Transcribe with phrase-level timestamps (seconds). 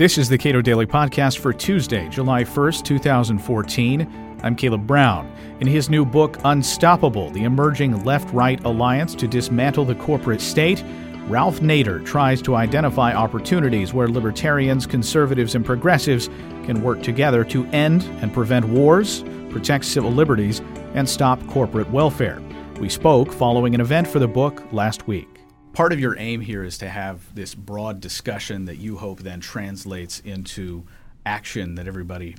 [0.00, 4.38] This is the Cato Daily Podcast for Tuesday, July 1st, 2014.
[4.42, 5.30] I'm Caleb Brown.
[5.60, 10.82] In his new book, Unstoppable The Emerging Left Right Alliance to Dismantle the Corporate State,
[11.26, 16.28] Ralph Nader tries to identify opportunities where libertarians, conservatives, and progressives
[16.64, 20.62] can work together to end and prevent wars, protect civil liberties,
[20.94, 22.40] and stop corporate welfare.
[22.80, 25.29] We spoke following an event for the book last week
[25.72, 29.40] part of your aim here is to have this broad discussion that you hope then
[29.40, 30.84] translates into
[31.24, 32.36] action that everybody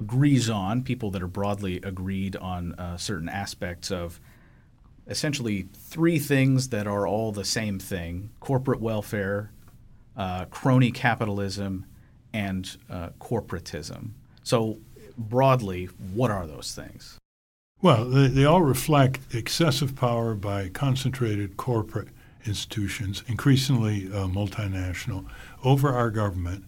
[0.00, 4.18] agrees on, people that are broadly agreed on uh, certain aspects of
[5.06, 9.50] essentially three things that are all the same thing corporate welfare,
[10.16, 11.84] uh, crony capitalism,
[12.32, 14.10] and uh, corporatism.
[14.42, 14.78] So,
[15.18, 17.18] broadly, what are those things?
[17.82, 22.08] Well, they, they all reflect excessive power by concentrated corporate
[22.46, 25.26] institutions, increasingly uh, multinational,
[25.64, 26.64] over our government,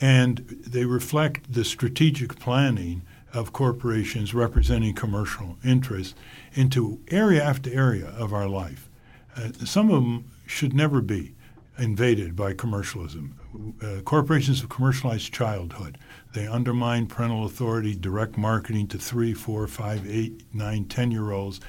[0.00, 6.14] and they reflect the strategic planning of corporations representing commercial interests
[6.54, 8.88] into area after area of our life.
[9.36, 11.34] Uh, some of them should never be
[11.78, 13.38] invaded by commercialism.
[13.82, 15.98] Uh, corporations have commercialized childhood.
[16.34, 21.60] They undermine parental authority, direct marketing to three, four, five, eight, nine, ten year olds,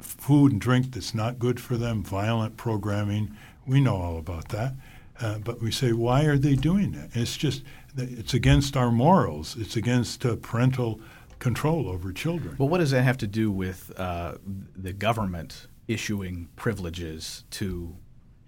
[0.00, 3.36] food and drink that's not good for them, violent programming.
[3.66, 4.74] We know all about that.
[5.20, 7.10] Uh, but we say, why are they doing that?
[7.14, 7.62] It's just,
[7.96, 9.56] it's against our morals.
[9.56, 11.00] It's against uh, parental
[11.38, 12.56] control over children.
[12.58, 14.34] Well, what does that have to do with uh,
[14.74, 17.94] the government issuing privileges to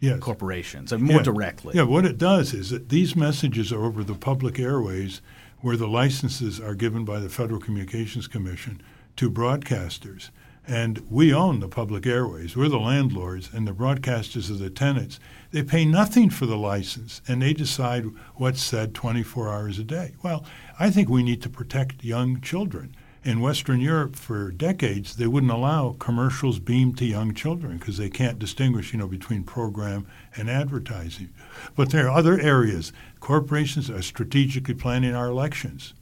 [0.01, 0.19] yes.
[0.19, 1.23] corporations, and more yeah.
[1.23, 1.75] directly?
[1.77, 5.21] Yeah, what it does is that these messages are over the public airways
[5.61, 8.83] where the licenses are given by the Federal Communications Commission
[9.17, 10.31] to broadcasters.
[10.69, 12.57] And we own the public airways.
[12.57, 15.21] We're the landlords, and the broadcasters are the tenants.
[15.53, 20.15] They pay nothing for the license, and they decide what's said 24 hours a day.
[20.25, 20.45] Well,
[20.79, 22.97] I think we need to protect young children.
[23.23, 28.11] In Western Europe, for decades, they wouldn't allow commercials beamed to young children because they
[28.11, 30.07] can't distinguish, you know, between program
[30.37, 31.31] and advertising.
[31.75, 32.93] But there are other areas.
[33.19, 35.95] Corporations are strategically planning our elections.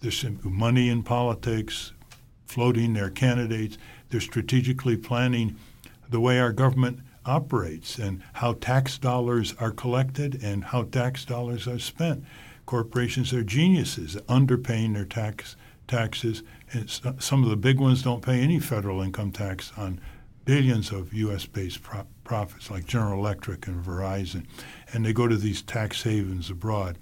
[0.00, 1.92] There's money in politics,
[2.46, 3.76] floating their candidates.
[4.10, 5.56] They're strategically planning
[6.08, 11.68] the way our government operates and how tax dollars are collected and how tax dollars
[11.68, 12.24] are spent.
[12.66, 15.56] Corporations are geniuses, underpaying their tax
[15.86, 16.42] taxes.
[16.72, 16.88] And
[17.18, 20.00] some of the big ones don't pay any federal income tax on
[20.44, 24.46] billions of U.S.-based pro- profits, like General Electric and Verizon,
[24.92, 26.96] and they go to these tax havens abroad.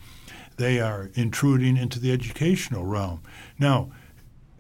[0.57, 3.23] They are intruding into the educational realm.
[3.59, 3.91] Now,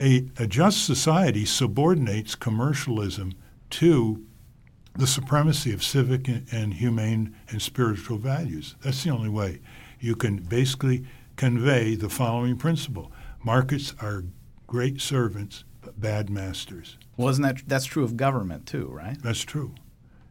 [0.00, 3.34] a, a just society subordinates commercialism
[3.70, 4.25] to
[4.94, 8.75] the supremacy of civic and, and, humane and spiritual values.
[8.82, 9.60] That's the only way
[10.00, 13.12] you can basically convey the following principle
[13.44, 14.25] markets are
[14.66, 16.97] great servants, but bad masters.
[17.16, 19.20] Well, isn't that that's true of government too, right?
[19.22, 19.75] That's true.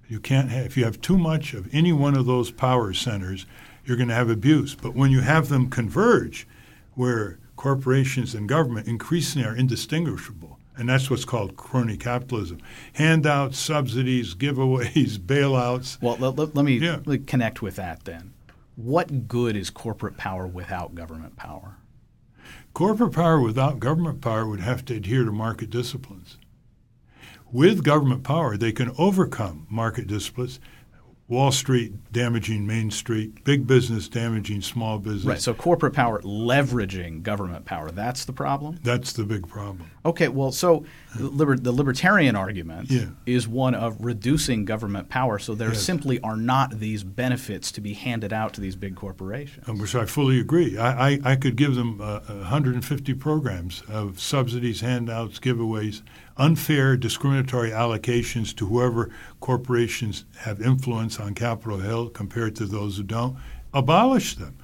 [0.07, 3.45] You can't have, if you have too much of any one of those power centers,
[3.85, 4.75] you're going to have abuse.
[4.75, 6.47] But when you have them converge,
[6.93, 10.59] where corporations and government increasingly are indistinguishable.
[10.77, 12.59] And that's what's called crony capitalism.
[12.93, 15.99] Handouts, subsidies, giveaways, bailouts.
[16.01, 16.99] Well, let, let, let me yeah.
[17.25, 18.33] connect with that then.
[18.75, 21.77] What good is corporate power without government power?
[22.73, 26.37] Corporate power without government power would have to adhere to market disciplines.
[27.51, 30.59] With government power, they can overcome market disciplines
[31.29, 35.25] Wall Street damaging Main Street, big business damaging small business.
[35.25, 35.41] Right.
[35.41, 37.91] So corporate power leveraging government power.
[37.91, 38.79] That's the problem?
[38.81, 39.91] That's the big problem.
[40.05, 40.29] Okay.
[40.29, 40.85] Well, so
[41.17, 43.07] the, liber- the libertarian argument yeah.
[43.25, 45.37] is one of reducing government power.
[45.37, 45.83] So there yes.
[45.83, 49.67] simply are not these benefits to be handed out to these big corporations.
[49.67, 50.77] Which I fully agree.
[50.77, 56.03] I, I, I could give them uh, 150 programs of subsidies, handouts, giveaways
[56.37, 63.03] unfair discriminatory allocations to whoever corporations have influence on Capitol Hill compared to those who
[63.03, 63.37] don't,
[63.73, 64.57] abolish them.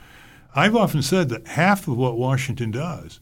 [0.55, 3.19] I've often said that half of what Washington does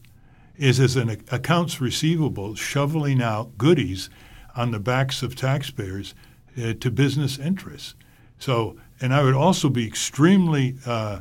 [0.56, 4.10] is as an accounts receivable shoveling out goodies
[4.54, 6.14] on the backs of taxpayers
[6.62, 7.94] uh, to business interests.
[8.38, 11.20] So, and I would also be extremely uh,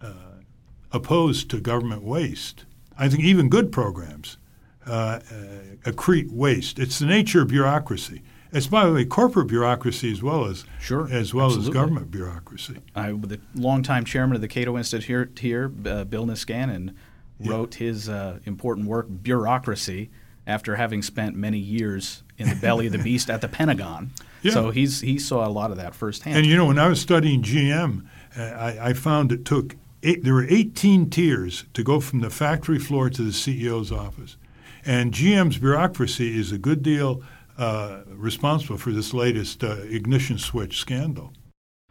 [0.00, 0.12] uh,
[0.92, 2.64] opposed to government waste.
[2.96, 4.38] I think even good programs
[4.86, 5.20] uh,
[5.84, 6.78] accrete waste.
[6.78, 8.22] It's the nature of bureaucracy.
[8.52, 11.70] It's by the way corporate bureaucracy as well as sure, as well absolutely.
[11.70, 12.76] as government bureaucracy.
[12.94, 16.94] I, the longtime chairman of the Cato Institute here, uh, Bill Niskanen,
[17.40, 17.86] wrote yeah.
[17.86, 20.10] his uh, important work Bureaucracy
[20.46, 24.12] after having spent many years in the belly of the beast at the Pentagon.
[24.42, 24.52] Yeah.
[24.52, 26.36] So he's he saw a lot of that firsthand.
[26.36, 28.04] And you know, when I was studying GM,
[28.36, 32.30] uh, I, I found it took eight, there were 18 tiers to go from the
[32.30, 34.36] factory floor to the CEO's office.
[34.86, 37.22] And GM's bureaucracy is a good deal
[37.56, 41.32] uh, responsible for this latest uh, ignition switch scandal.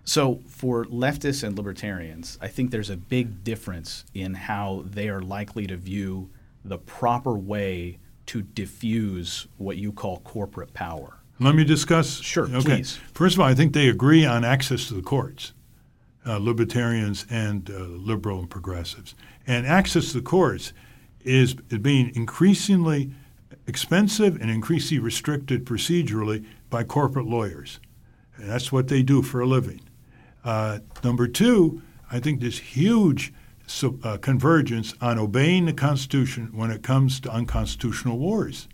[0.05, 5.21] So, for leftists and libertarians, I think there's a big difference in how they are
[5.21, 6.29] likely to view
[6.65, 11.19] the proper way to diffuse what you call corporate power.
[11.39, 12.21] Let me discuss.
[12.21, 12.59] Sure, okay.
[12.59, 12.99] please.
[13.13, 15.53] First of all, I think they agree on access to the courts,
[16.25, 19.15] uh, libertarians and uh, liberal and progressives.
[19.47, 20.73] And access to the courts
[21.23, 23.11] is being increasingly
[23.67, 27.79] expensive and increasingly restricted procedurally by corporate lawyers.
[28.35, 29.81] And that's what they do for a living.
[30.43, 31.81] Uh, number two,
[32.11, 33.33] I think there's huge
[33.65, 38.67] so, uh, convergence on obeying the Constitution when it comes to unconstitutional wars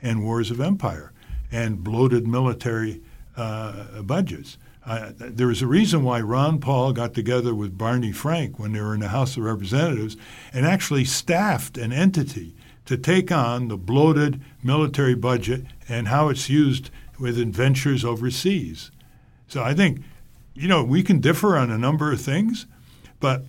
[0.00, 1.12] and wars of empire
[1.50, 3.02] and bloated military
[3.36, 4.56] uh, budgets.
[4.86, 8.94] There was a reason why Ron Paul got together with Barney Frank when they were
[8.94, 10.16] in the House of Representatives
[10.52, 12.54] and actually staffed an entity
[12.84, 18.92] to take on the bloated military budget and how it's used with adventures overseas.
[19.48, 20.02] So I think,
[20.54, 22.66] you know, we can differ on a number of things,
[23.18, 23.42] but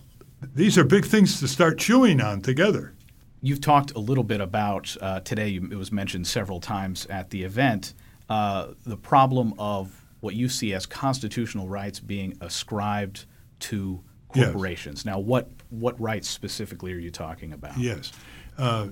[0.54, 2.94] these are big things to start chewing on together.
[3.40, 7.44] You've talked a little bit about uh, today, it was mentioned several times at the
[7.44, 7.94] event,
[8.28, 13.26] uh, the problem of what you see as constitutional rights being ascribed
[13.60, 15.00] to corporations.
[15.00, 15.04] Yes.
[15.04, 17.78] Now, what, what rights specifically are you talking about?
[17.78, 18.12] Yes.
[18.56, 18.88] Uh,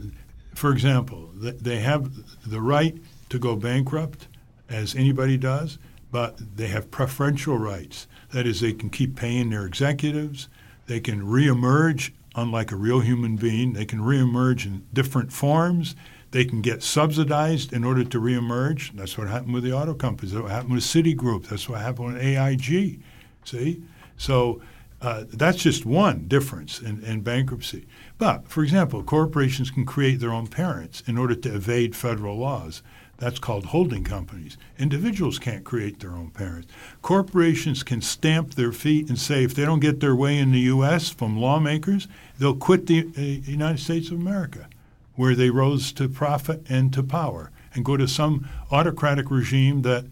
[0.54, 2.10] for example, they have
[2.48, 2.96] the right
[3.28, 4.28] to go bankrupt,
[4.68, 5.78] as anybody does,
[6.10, 8.06] but they have preferential rights.
[8.32, 10.48] That is, they can keep paying their executives,
[10.86, 13.72] they can reemerge unlike a real human being.
[13.72, 15.96] They can reemerge in different forms.
[16.36, 18.92] They can get subsidized in order to reemerge.
[18.92, 20.34] That's what happened with the auto companies.
[20.34, 21.46] That's what happened with Citigroup.
[21.46, 23.00] That's what happened with AIG.
[23.44, 23.82] See?
[24.18, 24.60] So
[25.00, 27.86] uh, that's just one difference in, in bankruptcy.
[28.18, 32.82] But, for example, corporations can create their own parents in order to evade federal laws.
[33.16, 34.58] That's called holding companies.
[34.78, 36.70] Individuals can't create their own parents.
[37.00, 40.60] Corporations can stamp their feet and say if they don't get their way in the
[40.60, 41.08] U.S.
[41.08, 44.68] from lawmakers, they'll quit the uh, United States of America,
[45.16, 50.04] where they rose to profit and to power, and go to some autocratic regime that,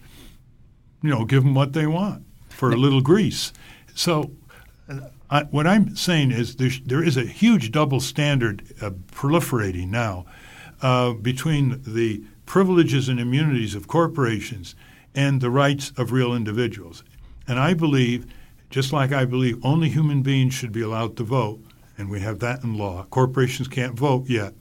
[1.02, 3.52] you know, give them what they want for a little grease.
[3.94, 4.32] So,
[5.30, 10.26] uh, what I'm saying is there is a huge double standard uh, proliferating now
[10.82, 14.74] uh, between the privileges and immunities of corporations
[15.14, 17.02] and the rights of real individuals.
[17.48, 18.26] And I believe,
[18.70, 21.60] just like I believe only human beings should be allowed to vote,
[21.96, 24.54] and we have that in law, corporations can't vote yet,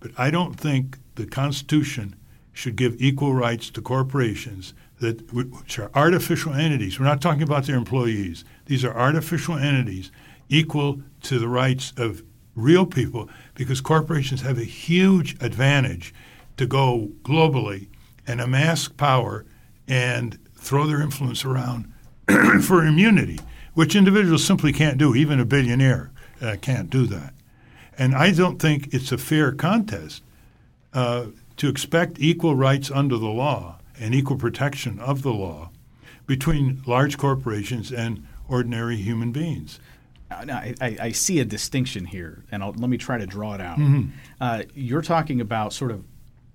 [0.00, 2.16] but I don't think the Constitution
[2.52, 6.98] should give equal rights to corporations that which are artificial entities.
[6.98, 8.44] We're not talking about their employees.
[8.66, 10.10] These are artificial entities
[10.48, 12.22] equal to the rights of
[12.56, 16.12] real people because corporations have a huge advantage
[16.56, 17.86] to go globally
[18.26, 19.46] and amass power
[19.86, 21.92] and throw their influence around
[22.62, 23.38] for immunity,
[23.74, 25.14] which individuals simply can't do.
[25.14, 26.10] Even a billionaire
[26.42, 27.32] uh, can't do that.
[27.98, 30.22] And I don't think it's a fair contest
[30.94, 35.70] uh, to expect equal rights under the law and equal protection of the law
[36.26, 39.80] between large corporations and ordinary human beings.
[40.30, 43.62] I, I, I, see a distinction here, and I'll, let me try to draw it
[43.62, 43.78] out.
[43.78, 44.10] Mm-hmm.
[44.38, 46.04] Uh, you're talking about sort of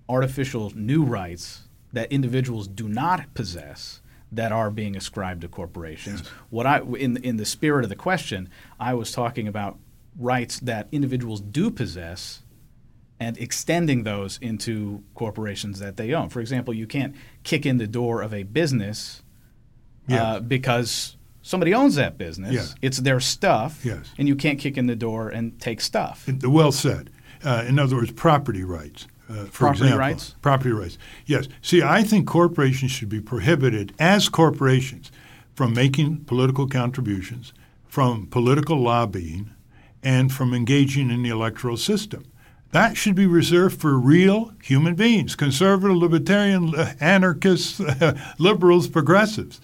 [0.08, 4.02] artificial new rights that individuals do not possess
[4.32, 6.22] that are being ascribed to corporations.
[6.22, 6.32] Yes.
[6.52, 9.80] What I in in the spirit of the question, I was talking about
[10.18, 12.44] rights that individuals do possess
[13.20, 16.30] and extending those into corporations that they own.
[16.30, 19.24] For example, you can't kick in the door of a business
[20.10, 22.76] uh, because somebody owns that business.
[22.82, 24.12] It's their stuff, yes.
[24.18, 26.28] and you can't kick in the door and take stuff.
[26.44, 27.10] Well said.
[27.44, 29.08] Uh, in other words, property rights.
[29.30, 30.36] Uh, for property example, rights?
[30.42, 30.98] Property rights.
[31.26, 31.48] Yes.
[31.62, 35.12] See, I think corporations should be prohibited as corporations
[35.56, 37.54] from making political contributions,
[37.88, 39.53] from political lobbying,
[40.04, 42.26] and from engaging in the electoral system.
[42.72, 47.82] That should be reserved for real human beings conservative, libertarian, anarchists,
[48.40, 49.62] liberals, progressives.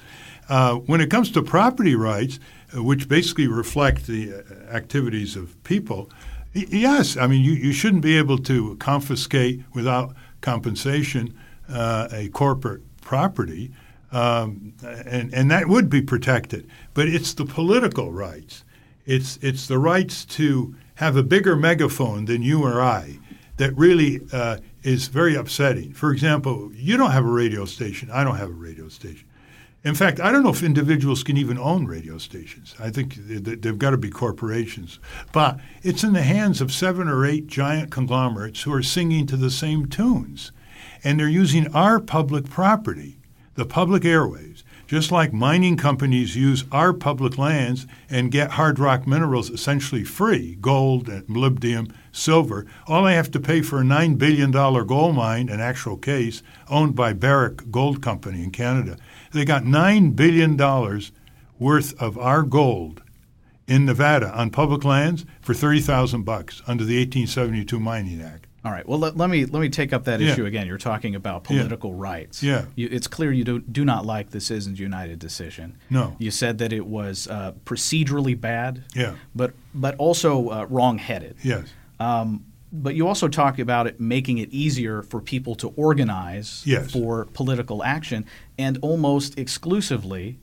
[0.47, 2.39] Uh, when it comes to property rights,
[2.75, 6.09] uh, which basically reflect the uh, activities of people,
[6.53, 11.37] Yes, I mean you, you shouldn't be able to confiscate without compensation
[11.71, 13.71] uh, a corporate property,
[14.11, 16.67] um, and and that would be protected.
[16.95, 18.63] But it's the political rights.
[19.09, 23.17] It's it's the rights to have a bigger megaphone than you or I
[23.57, 25.93] that really uh, is very upsetting.
[25.93, 28.11] For example, you don't have a radio station.
[28.11, 29.27] I don't have a radio station.
[29.83, 32.75] In fact, I don't know if individuals can even own radio stations.
[32.79, 34.99] I think they've got to be corporations.
[35.31, 39.37] But it's in the hands of seven or eight giant conglomerates who are singing to
[39.37, 40.51] the same tunes.
[41.03, 43.17] And they're using our public property,
[43.55, 49.05] the public airways, just like mining companies use our public lands and get hard rock
[49.05, 52.65] minerals essentially free gold, molybdenum, silver.
[52.87, 56.41] All they have to pay for a $9 billion gold mine, an actual case,
[56.71, 58.97] owned by Barrick Gold Company in Canada.
[59.31, 60.57] They got $9 billion
[61.59, 63.03] worth of our gold
[63.67, 68.48] in Nevada on public lands for 30,000 bucks under the 1872 Mining Act.
[68.65, 68.87] All right.
[68.87, 70.31] Well, let, let, me let me take up that yeah.
[70.31, 70.67] issue again.
[70.67, 72.01] You're talking about political yeah.
[72.01, 72.43] rights.
[72.43, 72.65] Yeah.
[72.75, 75.77] You, it's clear you do, do not like the Citizens United decision.
[75.89, 76.15] No.
[76.19, 78.83] You said that it was uh, procedurally bad.
[78.93, 79.15] Yeah.
[79.33, 81.37] But but also uh, wrong-headed.
[81.41, 81.67] Yes.
[81.99, 86.91] Um, but you also talk about it making it easier for people to organize yes.
[86.91, 88.25] for political action,
[88.57, 90.39] and almost exclusively,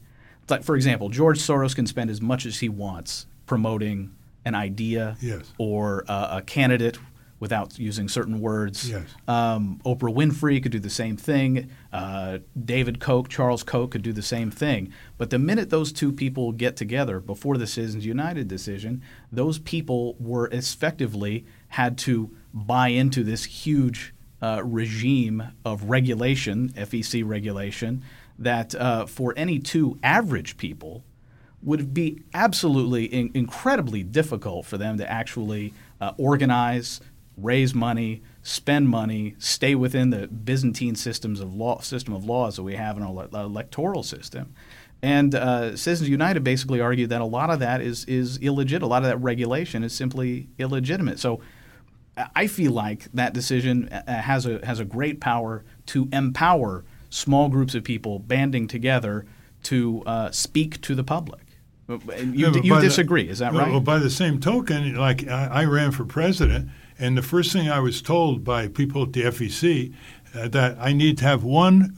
[0.49, 4.13] like for example, George Soros can spend as much as he wants promoting
[4.45, 5.53] an idea yes.
[5.59, 6.99] or uh, a candidate
[7.39, 8.91] without using certain words.
[8.91, 9.03] Yes.
[9.29, 11.71] Um, Oprah Winfrey could do the same thing.
[11.93, 14.93] Uh, David Koch, Charles Koch could do the same thing.
[15.19, 20.17] But the minute those two people get together before the Citizens United decision, those people
[20.19, 28.03] were effectively had to buy into this huge uh, regime of regulation, FEC regulation,
[28.39, 31.05] that uh, for any two average people
[31.63, 37.01] would be absolutely in- incredibly difficult for them to actually uh, organize,
[37.37, 42.63] raise money, spend money, stay within the Byzantine systems of law, system of laws that
[42.63, 44.55] we have in our electoral system.
[45.03, 48.87] And uh, Citizens United basically argued that a lot of that is is illegitimate.
[48.87, 51.19] A lot of that regulation is simply illegitimate.
[51.19, 51.41] So
[52.35, 57.49] I feel like that decision uh, has a has a great power to empower small
[57.49, 59.27] groups of people banding together
[59.65, 61.43] to uh, speak to the public.
[61.89, 62.01] You,
[62.33, 63.71] yeah, you disagree, the, is that right?
[63.71, 67.69] Well, by the same token, like I, I ran for president and the first thing
[67.69, 69.93] I was told by people at the FEC
[70.35, 71.97] uh, that I need to have one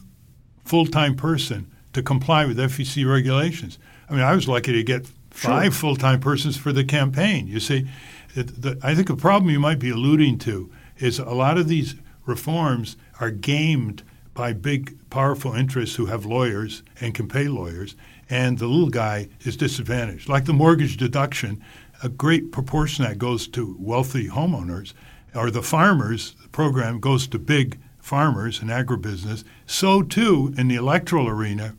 [0.65, 3.79] full-time person to comply with FEC regulations.
[4.09, 5.81] I mean, I was lucky to get five sure.
[5.81, 7.47] full-time persons for the campaign.
[7.47, 7.87] You see,
[8.35, 11.69] it, the, I think the problem you might be alluding to is a lot of
[11.69, 11.95] these
[12.27, 14.03] reforms are gamed
[14.35, 17.97] by big, powerful interests who have lawyers and can pay lawyers,
[18.31, 20.29] and the little guy is disadvantaged.
[20.29, 21.63] Like the mortgage deduction,
[22.03, 24.93] a great proportion that goes to wealthy homeowners
[25.35, 26.35] or the farmers.
[26.43, 29.45] The program goes to big farmers and agribusiness.
[29.67, 31.75] So, too, in the electoral arena,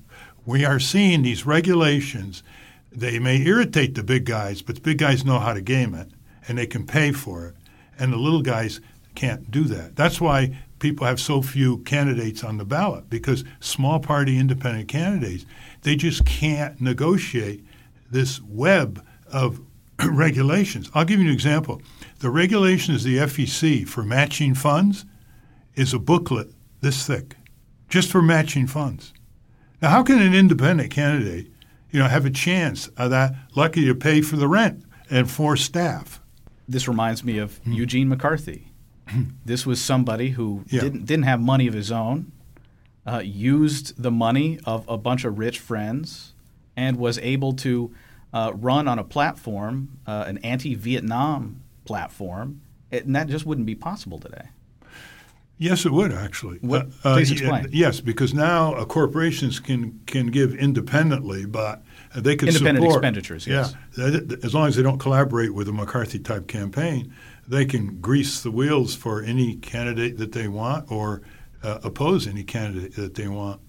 [0.46, 2.44] we are seeing these regulations.
[2.92, 6.10] They may irritate the big guys, but the big guys know how to game it
[6.48, 7.56] and they can pay for it.
[7.98, 8.82] And the little guys
[9.16, 9.96] can't do that.
[9.96, 15.46] That's why people have so few candidates on the ballot because small party independent candidates,
[15.82, 17.64] they just can't negotiate
[18.10, 19.62] this web of
[20.12, 20.90] regulations.
[20.94, 21.82] I'll give you an example.
[22.20, 25.06] The regulations of the FEC for matching funds
[25.76, 26.52] is a booklet
[26.82, 27.36] this thick,
[27.90, 29.14] just for matching funds.
[29.82, 31.48] Now, how can an independent candidate,
[31.92, 35.56] you know, have a chance of that lucky to pay for the rent and for
[35.56, 36.22] staff?
[36.68, 37.76] This reminds me of mm.
[37.76, 38.72] Eugene McCarthy.
[39.46, 40.82] this was somebody who yeah.
[40.82, 42.32] didn't didn't have money of his own,
[43.06, 46.34] uh, used the money of a bunch of rich friends,
[46.76, 47.94] and was able to
[48.34, 54.20] uh, run on a platform, uh, an anti-Vietnam platform, and that just wouldn't be possible
[54.20, 54.50] today.
[55.58, 56.58] Yes, it would actually.
[56.60, 57.68] What, uh, please explain.
[57.72, 61.84] yes, because now uh, corporations can can give independently, but
[62.16, 63.46] they can independent support, expenditures.
[63.46, 63.76] Yes.
[63.98, 67.14] Yeah, as long as they don't collaborate with a McCarthy type campaign,
[67.46, 71.24] they can grease the wheels for any candidate that they want or
[71.62, 73.60] uh, oppose any candidate that they want.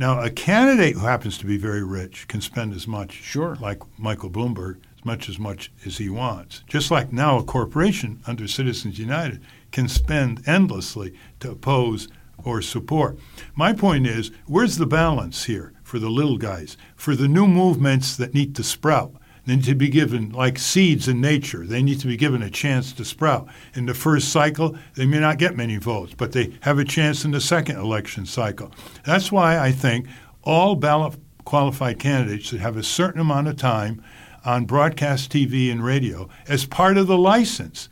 [0.00, 3.58] Now, a candidate who happens to be very rich can spend as much, sure.
[3.60, 6.64] like Michael Bloomberg, as much as much as he wants.
[6.66, 9.42] Just like now, a corporation under Citizens United
[9.72, 12.08] can spend endlessly to oppose
[12.42, 13.18] or support.
[13.54, 18.16] My point is, where's the balance here for the little guys, for the new movements
[18.16, 19.12] that need to sprout?
[19.46, 22.50] They need to be given, like seeds in nature, they need to be given a
[22.50, 23.48] chance to sprout.
[23.74, 27.24] In the first cycle, they may not get many votes, but they have a chance
[27.24, 28.72] in the second election cycle.
[29.04, 30.06] That's why I think
[30.42, 34.02] all ballot qualified candidates should have a certain amount of time
[34.44, 37.88] on broadcast TV and radio as part of the license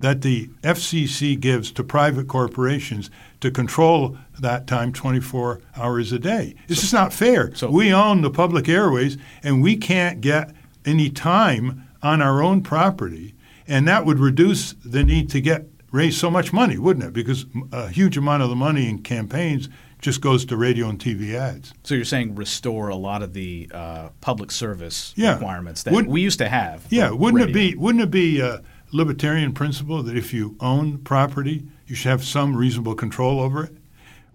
[0.00, 3.10] that the FCC gives to private corporations
[3.40, 6.54] to control that time 24 hours a day.
[6.66, 7.54] This so, is not fair.
[7.54, 10.52] So we own the public airways and we can't get
[10.86, 13.34] any time on our own property,
[13.66, 17.12] and that would reduce the need to get raise so much money, wouldn't it?
[17.12, 19.68] Because a huge amount of the money in campaigns
[20.00, 21.72] just goes to radio and TV ads.
[21.82, 25.34] So you're saying restore a lot of the uh, public service Yeah.
[25.34, 26.84] requirements that Would- we used to have.
[26.90, 28.62] Yeah, wouldn't it be wouldn't it be a
[28.92, 33.72] libertarian principle that if you own property, you should have some reasonable control over it?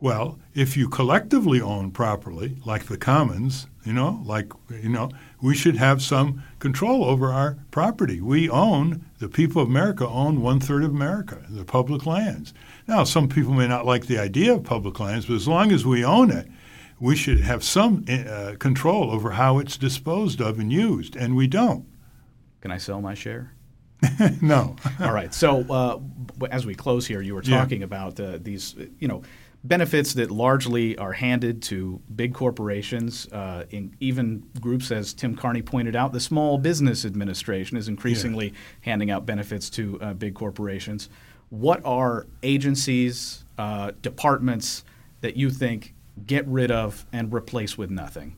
[0.01, 5.55] Well, if you collectively own property, like the commons, you know, like you know, we
[5.55, 8.20] should have some control over our property.
[8.20, 12.51] We own the people of America own one third of America, the public lands.
[12.88, 15.86] Now, some people may not like the idea of public lands, but as long as
[15.86, 16.48] we own it,
[17.00, 21.46] we should have some uh, control over how it's disposed of and used, and we
[21.46, 21.86] don't.
[22.62, 23.53] Can I sell my share?
[24.41, 24.75] no.
[25.00, 25.31] All right.
[25.31, 26.00] So uh,
[26.50, 27.60] as we close here, you were Yeah.
[27.60, 29.22] talking about uh, these, you know,
[29.63, 33.27] benefits that largely are handed to big corporations.
[33.31, 38.53] Uh, in even groups, as Tim Carney pointed out, the Small Business Administration is increasingly
[38.81, 41.09] handing out benefits to uh, big corporations.
[41.49, 44.83] What are agencies, uh, departments
[45.21, 45.93] that you think
[46.25, 48.35] get rid of and replace with nothing?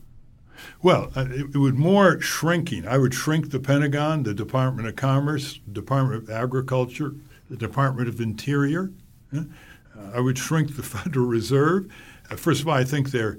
[0.82, 2.86] Well, uh, it, it would more shrinking.
[2.86, 7.14] I would shrink the Pentagon, the Department of Commerce, Department of Agriculture,
[7.48, 8.92] the Department of Interior.
[10.14, 11.92] I would shrink the Federal Reserve.
[12.30, 13.38] Uh, first of all, I think they're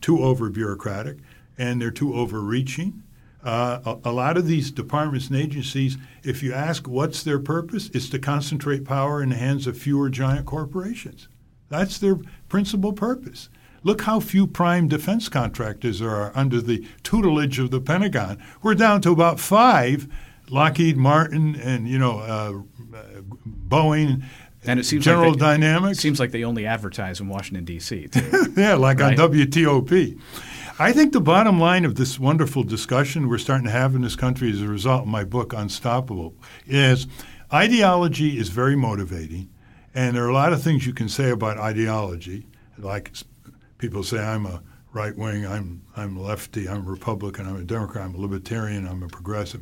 [0.00, 1.18] too over bureaucratic
[1.58, 3.02] and they're too overreaching.
[3.44, 7.90] Uh, a, a lot of these departments and agencies, if you ask what's their purpose,
[7.92, 11.28] it's to concentrate power in the hands of fewer giant corporations.
[11.68, 12.18] That's their
[12.48, 13.48] principal purpose.
[13.82, 18.38] Look how few prime defense contractors there are under the tutelage of the Pentagon.
[18.62, 20.06] We're down to about five:
[20.48, 22.60] Lockheed Martin and you know uh,
[22.96, 24.22] uh, Boeing,
[24.64, 25.98] And it seems General like they, Dynamics.
[25.98, 28.08] It seems like they only advertise in Washington D.C.
[28.56, 29.18] yeah, like Right.
[29.18, 30.20] on WTOP.
[30.78, 34.16] I think the bottom line of this wonderful discussion we're starting to have in this
[34.16, 36.34] country as a result of my book, Unstoppable,
[36.66, 37.06] is
[37.52, 39.50] ideology is very motivating.
[39.94, 42.46] And there are a lot of things you can say about ideology.
[42.78, 43.12] Like
[43.78, 48.04] people say, I'm a right wing, I'm, I'm lefty, I'm a Republican, I'm a Democrat,
[48.04, 49.60] I'm a libertarian, I'm a progressive.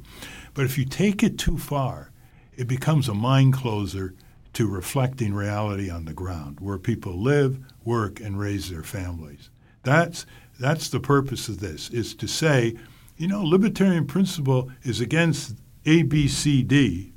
[0.55, 2.13] But if you take it too far,
[2.57, 4.15] it becomes a mind closer
[4.53, 9.51] to reflecting reality on the ground, where people live, work, and raise their families.
[9.83, 10.27] That's
[10.59, 12.77] that's the purpose of this: is to say,
[13.17, 17.13] you know, libertarian principle is against A, B, C, D,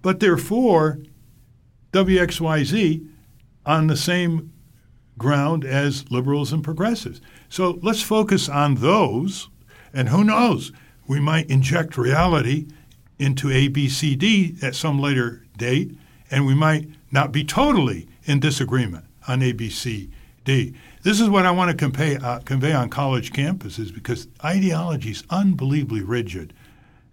[0.00, 0.98] but therefore
[1.92, 3.06] WXYZ
[3.66, 4.52] on the same
[5.18, 7.20] ground as liberals and progressives.
[7.48, 9.48] So let's focus on those,
[9.92, 10.72] and who knows,
[11.06, 12.66] we might inject reality
[13.18, 15.96] into ABCD at some later date,
[16.32, 20.74] and we might not be totally in disagreement on ABCD.
[21.02, 25.24] This is what I want to convey, uh, convey on college campuses because ideology is
[25.30, 26.54] unbelievably rigid.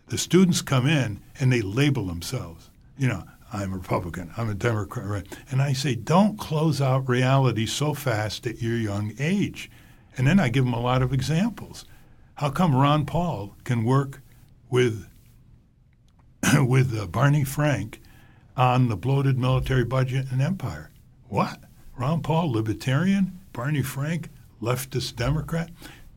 [0.07, 2.69] The students come in and they label themselves.
[2.97, 5.27] You know, I'm a Republican, I'm a Democrat, right?
[5.51, 9.69] and I say, don't close out reality so fast at your young age.
[10.17, 11.85] And then I give them a lot of examples.
[12.35, 14.21] How come Ron Paul can work
[14.69, 15.07] with
[16.55, 17.99] with uh, Barney Frank
[18.59, 20.91] on the bloated military budget and empire?
[21.29, 21.61] What?
[21.97, 24.27] Ron Paul, libertarian, Barney Frank,
[24.61, 25.69] leftist Democrat?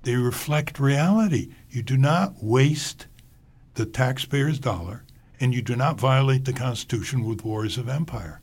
[0.02, 1.52] They reflect reality.
[1.70, 3.06] You do not waste
[3.74, 5.04] the taxpayer's dollar,
[5.38, 8.40] and you do not violate the Constitution with wars of empire.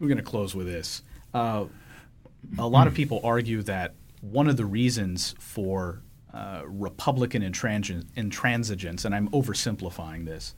[0.00, 1.04] We're going to close with this.
[1.32, 1.66] Uh,
[2.58, 6.02] a lot of people argue that one of the reasons for
[6.34, 10.56] uh, Republican intransi- intransigence, and I'm oversimplifying this,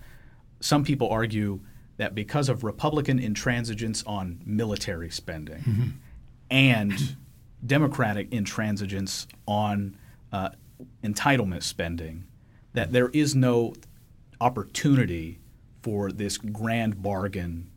[0.60, 1.60] some people argue
[1.96, 5.94] that because of Republican intransigence on military spending
[6.50, 7.16] and
[7.64, 9.96] Democratic intransigence on
[10.32, 10.50] uh,
[11.02, 12.24] entitlement spending,
[12.72, 13.74] that there is no
[14.40, 15.38] opportunity
[15.82, 17.70] for this grand bargain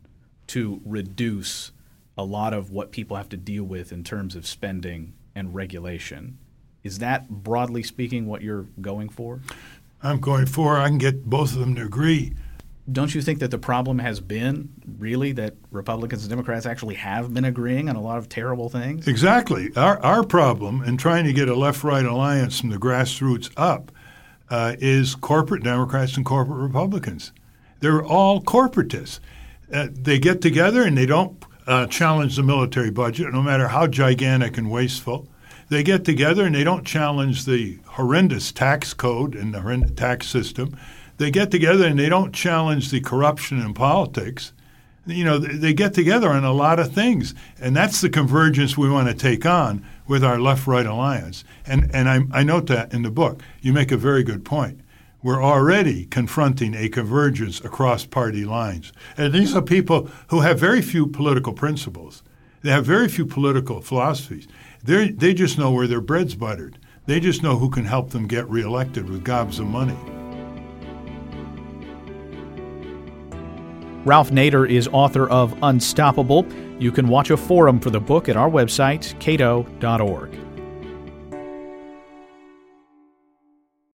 [0.48, 1.72] to reduce
[2.16, 6.38] a lot of what people have to deal with in terms of spending and regulation.
[6.82, 9.40] Is that broadly speaking what you're going for?
[10.02, 12.32] I'm going for, I can get both of them to agree.
[12.90, 17.34] Don't you think that the problem has been really that Republicans and Democrats actually have
[17.34, 19.06] been agreeing on a lot of terrible things?
[19.06, 19.70] Exactly.
[19.76, 23.92] Our, our problem in trying to get a left right alliance from the grassroots up
[24.50, 27.32] uh, is corporate Democrats and corporate Republicans.
[27.80, 29.20] They're all corporatists.
[29.72, 33.86] Uh, they get together and they don't uh, challenge the military budget, no matter how
[33.86, 35.28] gigantic and wasteful.
[35.68, 40.74] They get together and they don't challenge the horrendous tax code and the tax system.
[41.18, 44.52] They get together and they don't challenge the corruption in politics
[45.08, 48.90] you know, they get together on a lot of things, and that's the convergence we
[48.90, 51.44] want to take on with our left-right alliance.
[51.66, 53.42] And and I, I note that in the book.
[53.60, 54.80] You make a very good point.
[55.22, 60.82] We're already confronting a convergence across party lines, and these are people who have very
[60.82, 62.22] few political principles.
[62.62, 64.46] They have very few political philosophies.
[64.82, 66.78] They they just know where their bread's buttered.
[67.06, 69.96] They just know who can help them get reelected with gobs of money.
[74.08, 76.46] Ralph Nader is author of Unstoppable.
[76.78, 80.47] You can watch a forum for the book at our website, cato.org.